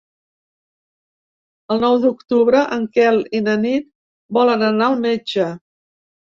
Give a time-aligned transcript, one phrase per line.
[1.75, 3.89] El nou d'octubre en Quel i na Nit
[4.41, 5.51] volen anar al metge.